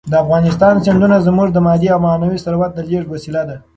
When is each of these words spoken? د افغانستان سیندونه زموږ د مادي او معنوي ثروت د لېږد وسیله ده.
د 0.11 0.13
افغانستان 0.23 0.75
سیندونه 0.85 1.17
زموږ 1.27 1.47
د 1.51 1.57
مادي 1.65 1.87
او 1.91 1.99
معنوي 2.05 2.39
ثروت 2.45 2.71
د 2.75 2.79
لېږد 2.89 3.07
وسیله 3.13 3.41
ده. 3.49 3.57